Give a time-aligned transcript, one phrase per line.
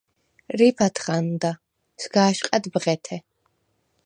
[0.59, 1.51] რიფ ათღანდა,
[2.01, 3.17] სგა̄შყა̈დ ბღეთე.